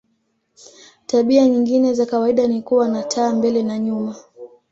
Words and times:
Tabia 1.05 1.47
nyingine 1.47 1.93
za 1.93 2.05
kawaida 2.05 2.47
ni 2.47 2.61
kuwa 2.61 2.87
na 2.87 3.03
taa 3.03 3.33
mbele 3.33 3.63
na 3.63 3.79
nyuma. 3.79 4.15